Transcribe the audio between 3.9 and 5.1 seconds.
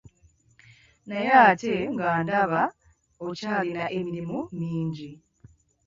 emirimu mingi.